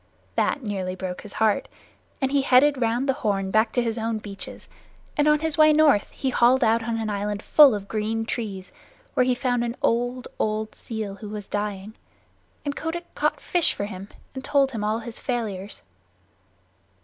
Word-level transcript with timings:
That 0.33 0.63
nearly 0.63 0.95
broke 0.95 1.21
his 1.21 1.33
heart, 1.33 1.67
and 2.19 2.31
he 2.31 2.41
headed 2.41 2.81
round 2.81 3.07
the 3.07 3.13
Horn 3.21 3.51
back 3.51 3.71
to 3.73 3.83
his 3.83 3.99
own 3.99 4.17
beaches; 4.17 4.67
and 5.15 5.27
on 5.27 5.41
his 5.41 5.59
way 5.59 5.71
north 5.73 6.09
he 6.09 6.31
hauled 6.31 6.63
out 6.63 6.81
on 6.83 6.97
an 6.97 7.11
island 7.11 7.43
full 7.43 7.75
of 7.75 7.87
green 7.87 8.25
trees, 8.25 8.71
where 9.13 9.23
he 9.27 9.35
found 9.35 9.63
an 9.63 9.75
old, 9.83 10.27
old 10.39 10.73
seal 10.73 11.13
who 11.17 11.29
was 11.29 11.45
dying, 11.47 11.93
and 12.65 12.75
Kotick 12.75 13.13
caught 13.13 13.39
fish 13.39 13.75
for 13.75 13.85
him 13.85 14.07
and 14.33 14.43
told 14.43 14.71
him 14.71 14.83
all 14.83 14.97
his 15.01 15.17
sorrows. 15.17 15.83